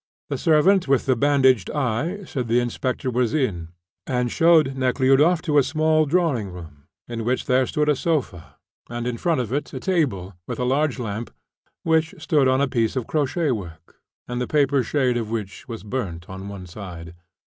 [0.29, 3.67] The servant with the bandaged eye said the inspector was in,
[4.07, 8.55] and showed Nekhludoff to a small drawing room, in which there stood a sofa
[8.89, 11.29] and, in front of it, a table, with a large lamp,
[11.83, 15.83] which stood on a piece of crochet work, and the paper shade of which was
[15.83, 17.13] burnt on one side.